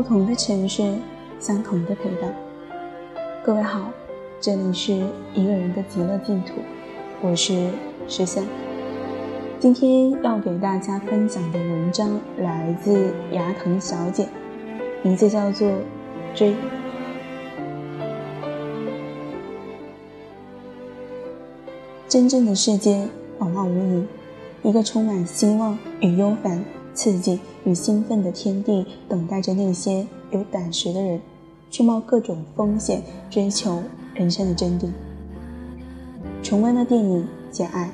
[0.00, 0.94] 不同的城市，
[1.38, 2.34] 相同的陪伴。
[3.44, 3.90] 各位好，
[4.40, 4.94] 这里是
[5.34, 6.54] 一个人的极乐净土，
[7.20, 7.68] 我是
[8.08, 8.42] 十三。
[9.58, 14.26] 今天要给大家分享的文章来自牙疼小姐，
[15.02, 15.68] 名字叫做
[16.34, 16.52] 《追》。
[22.08, 23.06] 真正的世界
[23.38, 24.06] 往往无垠，
[24.62, 31.20] 一个充满希望与忧烦、刺激与兴奋的天地，等待着那些有胆识的人，
[31.70, 33.82] 去冒各种风险，追求
[34.14, 34.88] 人生的真谛。
[36.42, 37.86] 重温的电影《简爱》，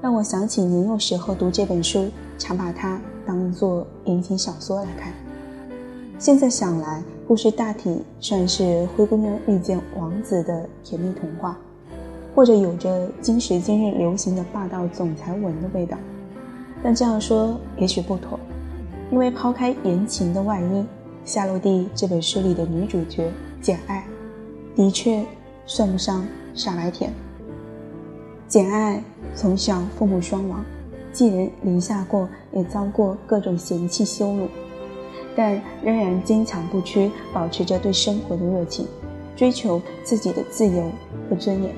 [0.00, 5.12] 让我想起年幼时候读这本书，常把它当作言情小说来看。
[6.18, 11.58] 现在想来，故事大体算是灰姑娘遇见王子的甜蜜童话。
[12.34, 15.96] 或者有着今时今日流行的霸道总裁文的味道，
[16.86, 18.38] 但这样说也许不妥，
[19.10, 20.64] 因为抛开言情的外衣，
[21.24, 23.28] 《夏洛蒂》这本书里的女主角
[23.60, 24.06] 简爱，
[24.76, 25.26] 的确
[25.66, 27.12] 算不上傻白甜。
[28.46, 29.02] 简爱
[29.34, 30.64] 从小父母双亡，
[31.12, 34.46] 寄人篱下过，也遭过各种嫌弃羞辱，
[35.34, 38.86] 但仍然坚强不屈，保持着对生活的热情，
[39.34, 40.84] 追求自己的自由
[41.28, 41.74] 和尊严。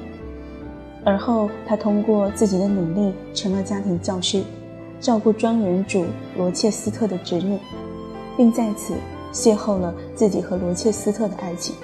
[1.03, 4.43] 而后，他通过自己的努力成了家庭教师，
[5.01, 6.05] 照顾庄园主
[6.37, 7.59] 罗切斯特的侄女，
[8.37, 8.95] 并在此
[9.33, 11.75] 邂逅了自己和罗切斯特的爱情。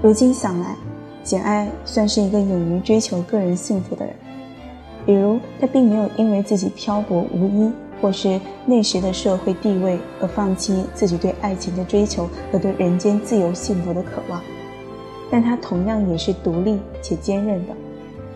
[0.00, 0.76] 如今想来，
[1.22, 4.14] 简爱算是一个勇于追求个人幸福的人。
[5.04, 14.40] 比如，他并没有因为自己漂泊无依或是那时的社会地位而放弃自己对爱情的追求和对人间自由幸福的渴望，
[15.30, 17.74] 但他同样也是独立且坚韧的。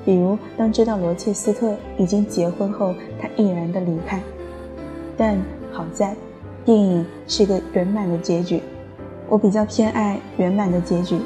[0.05, 4.21] 比如，当知道罗切斯特已经结婚后，他毅然的离开。
[5.17, 5.39] 但
[5.73, 6.15] 好在，
[6.65, 8.61] 电影是个圆满的结局。
[9.29, 11.19] 我比较偏爱圆满的结局，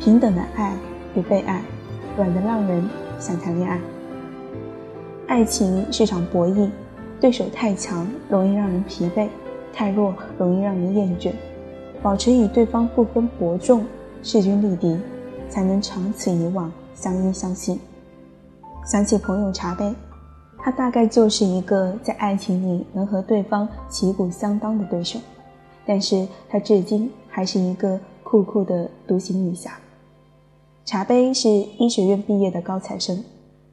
[0.00, 0.74] 平等的爱
[1.14, 1.62] 与被爱，
[2.16, 2.88] 软的让人
[3.20, 3.80] 想谈恋爱。
[5.28, 6.68] 爱情是场博弈，
[7.20, 9.28] 对手太强容易让人疲惫，
[9.72, 11.32] 太弱容易让人厌倦。
[12.02, 13.84] 保持与对方不分伯仲，
[14.22, 14.98] 势均力敌，
[15.48, 17.78] 才能长此以往，相依相惜。
[18.88, 19.94] 想起朋友茶杯，
[20.56, 25.18] 他大概就是一个在爱情里能和对方旗鼓相当的对手，
[25.84, 29.78] 但是他至今还是一个酷酷的独行女侠。
[30.86, 33.22] 茶杯是医学院毕业的高材生，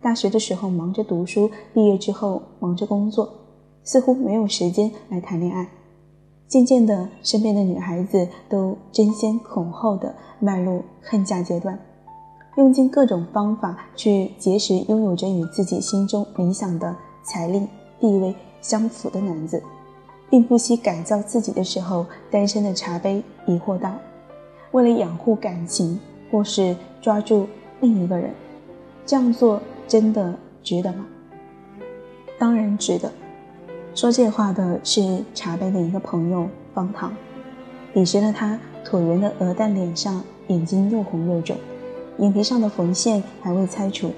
[0.02, 3.30] 大学的时候忙着读书，毕业之后忙着工作，
[3.86, 5.66] 似乎没有时间来谈恋爱。
[6.46, 11.80] 渐渐的，身边的女孩子都争先恐后的迈入恨嫁阶段。
[12.56, 17.68] 用尽各种方法去结识拥有着与自己心中理想的财力
[18.00, 19.62] 地位相符的男子，
[20.30, 23.94] 并不惜改造自己的时候，单身的茶杯疑惑道
[24.72, 26.00] ：“为了养护感情，
[26.32, 27.48] 或是抓住
[27.82, 28.32] 另一个人，
[29.06, 30.34] 这样做真的
[30.64, 31.06] 值得吗？”
[32.40, 33.12] 当然值得。
[33.94, 37.14] 说这话的是茶杯的一个朋友方糖，
[37.94, 41.56] 彼时的他椭圆的鹅蛋脸上，眼睛又红又肿。
[42.20, 44.12] 眼皮上的缝线还未拆除，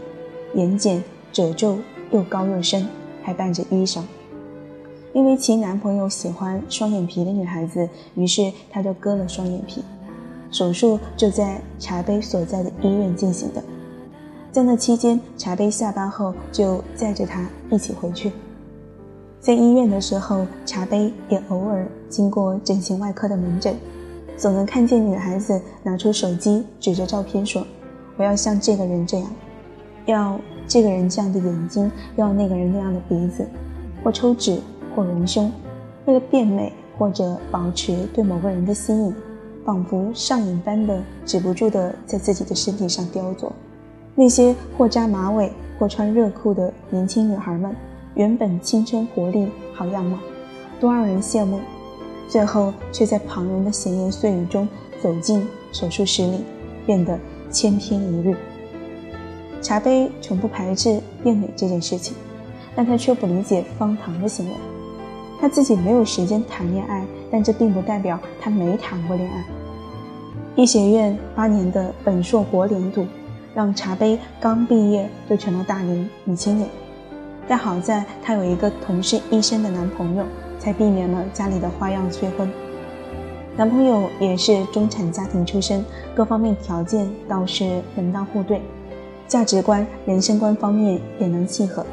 [0.54, 1.80] 眼睑褶皱
[2.12, 2.88] 又高又深，
[3.24, 4.06] 还伴着淤伤。
[5.14, 9.84] 因为其男朋友喜欢双眼皮的女孩子，于是他就割了双眼皮。
[10.52, 13.64] 手术就在茶杯所在的医院进行的。
[14.52, 18.32] 在那期间，茶杯下班后就载着他一起回去。
[19.40, 23.76] 在医院的时候，茶杯也偶尔经过整形外科的门诊，
[24.38, 27.66] 总能看见女孩子拿出手机，指着照片说。
[28.18, 29.28] 我要像这个人这样，
[30.06, 33.48] 要这个人这样的眼睛，要那个人那样的鼻子，
[34.04, 34.60] 或抽脂，
[34.96, 35.52] 或隆胸，
[36.06, 39.14] 为了变美或者保持对某个人的吸引，
[39.64, 43.52] 仿佛上瘾般的止不住的在自己的身体上雕琢。
[44.16, 47.76] 那些或扎马尾或穿热裤的年轻女孩们，
[48.16, 50.18] 原本青春活力、好样貌，
[50.80, 51.60] 多让人羡慕，
[52.28, 54.68] 最后却在旁人的闲言碎语中
[55.04, 56.44] 走进手术室里，
[56.86, 57.20] 变得。
[57.50, 58.36] 千篇一律。
[59.62, 62.16] 茶杯从不排斥变美这件事情，
[62.76, 64.54] 但他却不理解方糖的行为。
[65.40, 69.46] 他自己没有时间谈恋爱，但这并不代表他没谈过恋爱。
[70.56, 73.06] 医学院八年的本硕博连读，
[73.54, 76.68] 让茶杯刚毕业就成了大龄女青年。
[77.48, 80.24] 但好在她有一个同是医生的男朋友，
[80.60, 82.50] 才避免了家里的花样催婚。
[83.58, 85.84] 男朋友也是中产家庭出身，
[86.14, 88.62] 各方面条件倒是门当户对，
[89.28, 91.84] 价值观、人生观方面也能契合，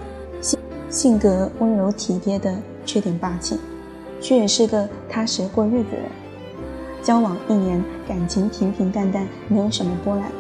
[0.43, 0.59] 性
[0.91, 3.59] 性格温柔体贴的，缺点霸气，
[4.21, 6.05] 却也是个踏实过日子的人。
[7.03, 10.31] 交往一年，感情平平淡淡，没有什么波澜。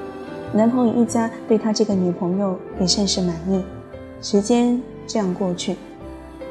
[0.52, 3.64] 男朋友一家对他这个女朋友也甚是满意。
[4.20, 5.74] 时间这样过去，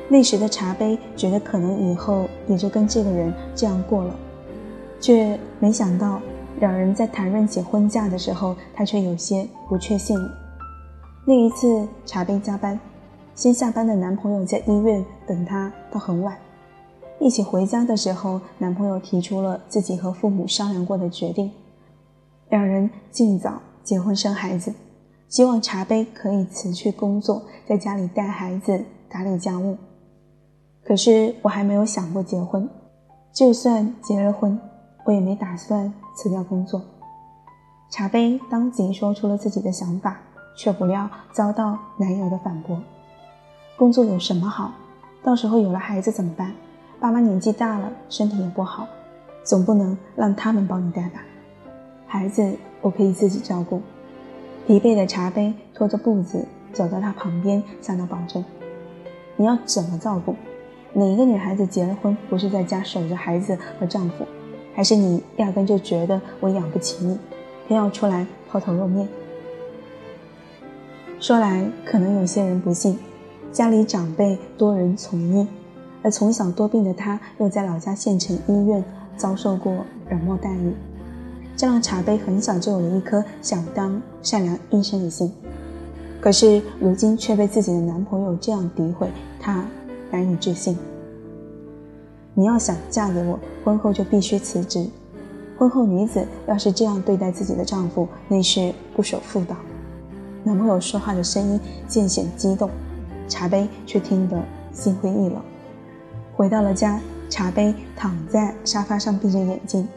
[0.10, 4.16] 那时的茶杯觉得可能以后也就跟这个人这样过了，
[5.04, 6.22] 却没想到
[6.62, 10.32] 两人在谈论起婚嫁的时候，他却有些不确信了。
[11.26, 12.80] 那一次茶杯加班，
[13.36, 16.38] 先下班的男朋友在医院等她到很晚。
[17.20, 21.52] 一起回家的时候，男朋友提出了自己和父母商量过的决定，
[22.50, 24.74] 两人尽早结婚生孩子。
[25.28, 29.76] 希望茶杯可以辞去工作，在家里带孩子、打理家务。
[30.86, 32.70] 可是我还没有想过结婚，
[33.34, 34.58] 就算结了婚，
[35.06, 36.82] 我也没打算辞掉工作。
[37.90, 40.18] 茶杯当即说出了自己的想法，
[40.58, 42.82] 却不料遭到男友的反驳
[43.78, 44.72] ：“工作有什么好？
[45.24, 46.54] 到时候有了孩子怎么办？
[47.00, 48.88] 爸妈年纪大了，身体也不好，
[49.44, 51.22] 总不能让他们帮你带吧？
[52.08, 53.82] 孩子我可以自己照顾。”
[54.66, 58.44] 疲惫的茶杯拖着步子走到他旁边，向他保证
[59.36, 60.36] ：“你要怎么照顾？
[60.94, 64.26] 哪一个女孩子结了婚不是在家守着孩子和丈夫？
[64.74, 67.18] 还是你压根就觉得我养不起你，
[67.68, 69.08] 偏要出来抛头露面？”
[71.20, 72.98] 说来可能有些人不信，
[73.52, 75.48] 家里长辈多人从医，
[76.02, 78.84] 而从小多病的他又在老家县城医院
[79.16, 80.74] 遭受过冷漠待遇。
[81.56, 85.31] 这让茶杯很小就有了一颗想当善良医生的心，
[86.19, 89.08] 可是如今却被自己的男朋友这样诋毁，
[89.40, 89.64] 她
[90.12, 90.78] 难以置信。
[92.33, 94.88] 你要想嫁给我，婚后就必须辞职。
[95.57, 99.56] 婚后女子要是这样对待自己的丈夫，那是不守妇道。
[100.44, 102.69] 男朋友说话的声音渐显激动，
[103.27, 104.41] 茶杯却听得
[104.74, 105.41] 心灰意冷。
[106.35, 107.00] 回到了家，
[107.30, 109.88] 茶杯躺在沙发上，闭着眼睛。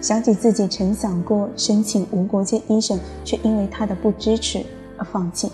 [0.00, 4.64] 想起自己曾想过申请无国界医生，却因为他的不支持
[4.96, 5.48] 而放弃；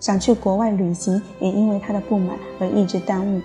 [0.00, 3.40] 想去国外旅行，也因为他的不满而一直耽误。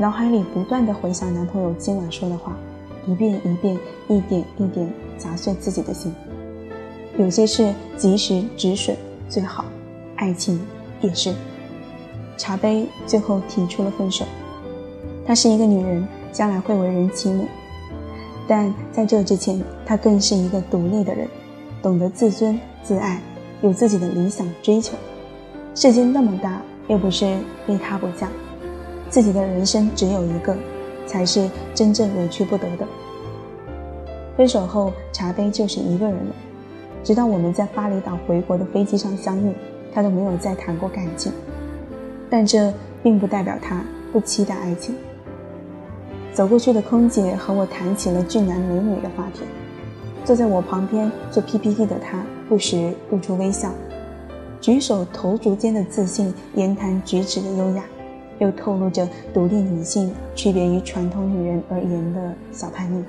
[0.00, 2.56] 脑海里不断的回想男朋友今晚说的话，
[3.04, 6.14] 一遍一遍，一点一点砸碎自己的心。
[7.18, 8.96] 有些事及时止损
[9.28, 9.64] 最好，
[10.14, 10.64] 爱情
[11.00, 11.34] 也是。
[12.36, 14.24] 茶杯最后提出了分手。
[15.26, 17.48] 她是一个女人，将来会为人妻母。
[18.46, 21.26] 但在这之前，她更是一个独立的人，
[21.82, 23.20] 懂得自尊自爱，
[23.62, 24.96] 有自己的理想追求。
[25.74, 27.36] 世间那么大，又不是
[27.66, 28.28] 非她不嫁，
[29.08, 30.56] 自己的人生只有一个，
[31.06, 32.86] 才是真正委屈不得的。
[34.36, 36.34] 分手后，茶杯就是一个人了。
[37.02, 39.52] 直到我们在巴厘岛回国的飞机上相遇，
[39.94, 41.32] 他都没有再谈过感情。
[42.28, 42.72] 但这
[43.02, 43.82] 并不代表他
[44.12, 44.94] 不期待爱情。
[46.32, 49.40] 走过去的空姐和我谈起了俊男美女的话题，
[50.24, 53.72] 坐在我旁边做 PPT 的他不时露出微笑，
[54.60, 57.82] 举手投足间的自信，言谈举止的优雅，
[58.38, 63.04] 又透露着独立女性区别于传统女人而言的小叛逆。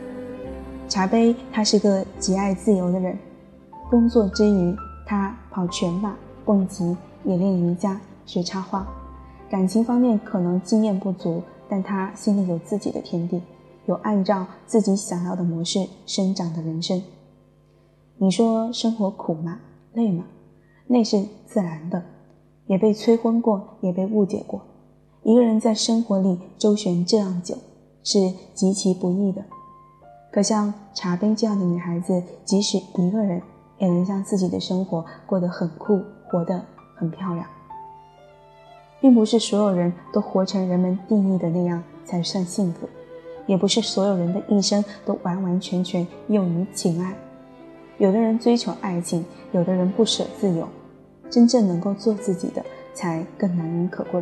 [0.88, 3.18] 茶杯，他是个极爱自由的人，
[3.90, 4.76] 工作之余，
[5.06, 8.88] 他跑全马、蹦极，也练瑜伽、学插画，
[9.50, 11.42] 感情方面可能经验不足。
[11.72, 13.40] 但他心里有自己的天地，
[13.86, 17.00] 有按照自己想要的模式生长的人生。
[18.18, 19.60] 你说生活苦吗？
[19.94, 20.24] 累吗？
[20.88, 22.04] 那是自然的，
[22.66, 24.60] 也被催婚过，也被误解过。
[25.24, 27.56] 一个人在生活里周旋这样久，
[28.04, 29.44] 是极其不易的。
[30.32, 33.42] 可像茶杯这样的女孩子，即使一个人，
[33.78, 36.64] 也能将自己的生活过得很酷，活得
[36.96, 37.46] 很漂亮。
[39.02, 42.88] 并不是所有人都活成人们定义的那样才算幸福，
[43.46, 47.16] 也不是所有人的一生都完完全全用于情爱。
[47.98, 50.68] 有的人追求爱情，有的人不舍自由。
[51.30, 54.22] 真正能够做自己的，才更难能可贵。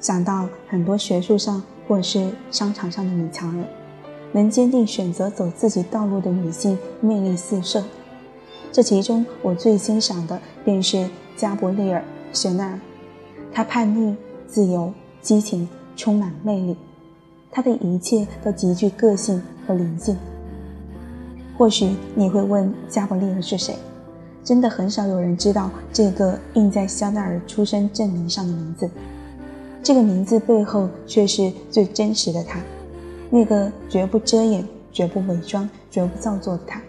[0.00, 3.66] 想到很多学术上或是商场上的女强人，
[4.32, 7.82] 能坚定选择走自己道路的女性，魅力四射。
[8.70, 12.00] 这其中，我最欣赏的便是加伯利尔·
[12.32, 12.78] 雪奈尔。
[13.52, 14.14] 她叛逆、
[14.46, 16.76] 自由、激情，充满魅力。
[17.50, 20.16] 她的一切都极具个性和灵性。
[21.56, 23.74] 或许你会问，加伯利尔是谁？
[24.44, 28.88] 真的很少有人知道这个印在香奈儿出生证明上的名字。
[29.82, 32.60] 这个名字背后却是最真实的他，
[33.30, 36.80] 那个绝不遮掩、绝不伪装、绝不造作的他，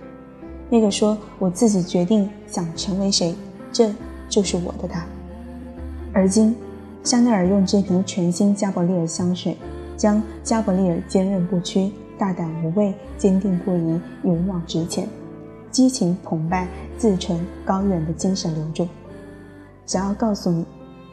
[0.70, 3.34] 那个说我自己决定想成为谁，
[3.72, 3.94] 这
[4.28, 5.06] 就是我的他。
[6.12, 6.56] 而今，
[7.04, 9.56] 香奈儿用这瓶全新加伯利尔香水，
[9.96, 15.08] 将加伯利尔坚韧不屈、大胆无畏、坚定不移、勇往直前，
[15.72, 16.68] 激情澎湃、
[16.98, 18.88] 自成高远的精神留住。
[19.86, 20.66] 想要告诉你，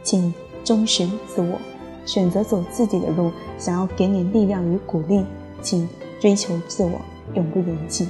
[0.02, 0.33] 请
[0.66, 1.61] 忠实自我，
[2.04, 3.30] 选择走自己的路。
[3.56, 5.25] 想要给你力量与鼓励，
[5.62, 5.88] 请
[6.20, 7.00] 追求自我，
[7.35, 8.08] 永不言弃。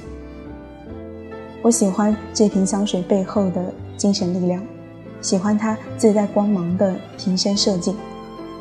[1.61, 4.59] 我喜欢这瓶香水背后的精神力量，
[5.21, 7.93] 喜欢它自带光芒的瓶身设计，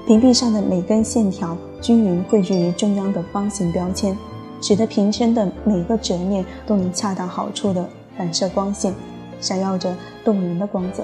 [0.06, 4.14] 瓶壁上的每根线条均匀汇聚于中央的方形标签，
[4.60, 8.92] 使得瓶身的每个折面都能恰到好处的反射光线，
[9.40, 11.02] 闪耀着动人的光泽。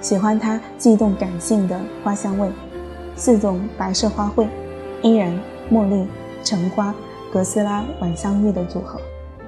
[0.00, 2.48] 喜欢它悸动感性的花香味，
[3.16, 4.48] 四种白色花卉，
[5.02, 5.38] 依然、
[5.70, 6.06] 茉莉、
[6.42, 6.94] 橙花、
[7.32, 8.98] 格斯拉、晚香玉的组合。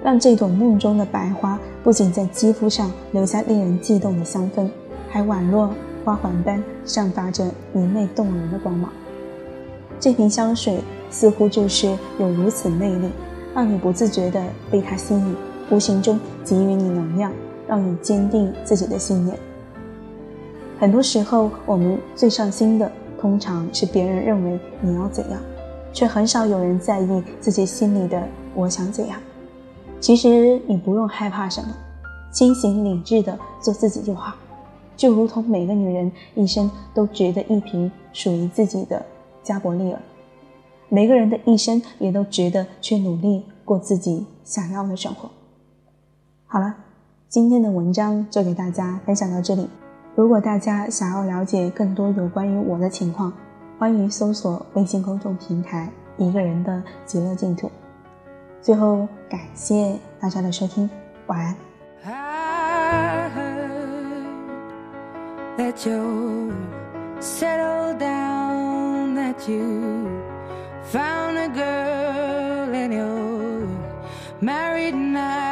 [0.05, 4.69] 让这朵梦中的白花不仅在肌肤上留下令人悸动的香氛，
[5.09, 5.71] 还宛若
[6.05, 8.93] 花环般散发着明媚动人的光芒。
[10.01, 13.09] 这瓶香水似乎就是有如此魅力，
[13.55, 15.37] 让你不自觉地被它吸引，
[15.71, 17.33] 无形中给予你能量，
[17.69, 19.39] 让你坚定自己的信念。
[20.83, 25.41] 很多时候，我们最上心的通常是别人认为你要怎样，
[25.93, 28.21] 却很少有人在意自己心里的
[28.53, 29.17] 我想怎样。
[30.01, 31.69] 其实你不用害怕什么，
[32.33, 34.35] 清醒理智的做自己就好，
[34.97, 39.01] 就如同每个女人一生都值得一瓶属于自己的
[39.41, 40.01] 加伯利尔，
[40.89, 45.31] 每个人的一生也都值得去努力过自己想要的生活。
[46.49, 46.75] 好了，
[47.29, 49.69] 今天的文章就给大家分享到这里。
[50.15, 53.33] 如果大家想要了解更多有关于我的情况，
[53.79, 57.71] 欢迎搜索微信公众平台“一个人的极乐净土”。
[58.61, 60.89] 最后，感谢大家的收听，
[61.29, 61.57] 晚安。
[74.85, 75.52] I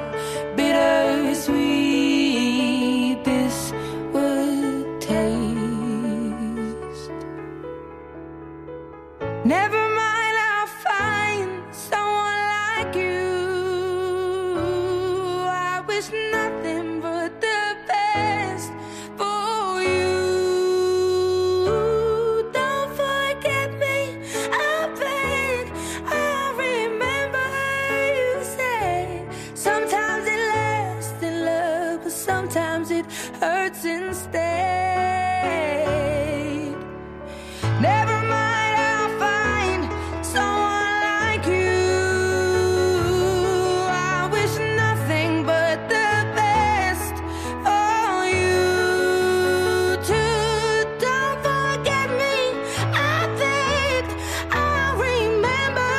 [32.91, 33.05] it
[33.39, 34.41] hurts instead.
[37.79, 39.81] Never mind, I'll find
[40.25, 41.79] someone like you.
[44.13, 47.15] I wish nothing but the best
[47.65, 50.85] for you too.
[51.07, 52.35] Don't forget me,
[52.93, 54.13] I begged.
[54.51, 55.93] I remember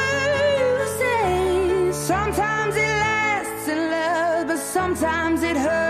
[0.61, 0.71] you
[1.01, 5.82] say sometimes it lasts in love, but sometimes it hurts